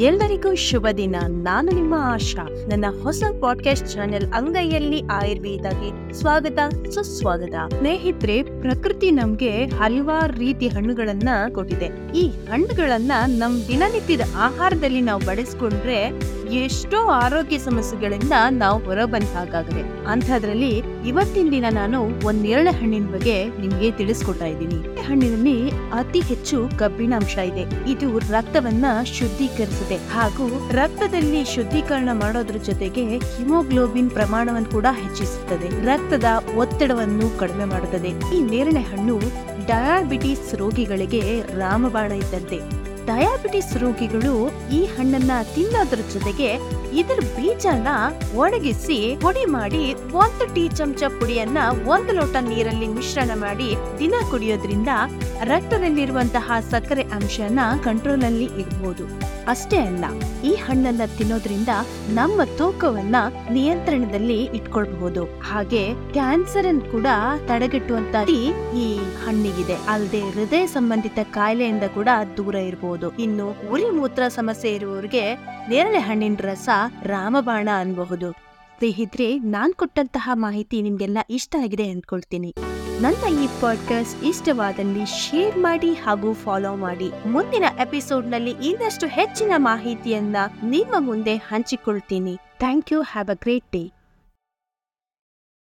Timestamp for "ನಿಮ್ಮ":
1.72-1.94, 90.64-90.94